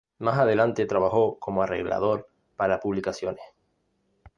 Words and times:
Más 0.17 0.39
adelante 0.39 0.87
trabajó 0.87 1.37
como 1.37 1.61
arreglador 1.61 2.27
para 2.55 2.79
publicaciones. 2.79 3.43